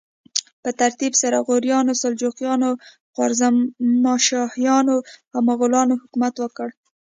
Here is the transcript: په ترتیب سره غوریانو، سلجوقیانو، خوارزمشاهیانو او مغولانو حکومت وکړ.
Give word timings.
په 0.63 0.69
ترتیب 0.81 1.13
سره 1.21 1.37
غوریانو، 1.47 1.99
سلجوقیانو، 2.01 2.71
خوارزمشاهیانو 3.13 4.97
او 5.33 5.39
مغولانو 5.49 5.93
حکومت 6.03 6.33
وکړ. 6.39 6.67